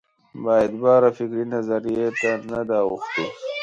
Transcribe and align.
بااعتبارې 0.43 1.09
فکري 1.17 1.45
نظریې 1.55 2.07
ته 2.19 2.31
نه 2.49 2.61
ده 2.69 2.77
اوښتې. 2.85 3.25